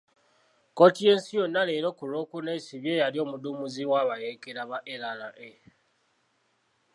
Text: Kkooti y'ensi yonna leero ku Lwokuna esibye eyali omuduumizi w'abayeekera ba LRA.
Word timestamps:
Kkooti 0.71 0.99
y'ensi 1.07 1.31
yonna 1.39 1.61
leero 1.69 1.89
ku 1.97 2.03
Lwokuna 2.11 2.49
esibye 2.57 2.91
eyali 2.95 3.17
omuduumizi 3.23 3.83
w'abayeekera 3.91 4.61
ba 4.69 4.77
LRA. 5.01 5.29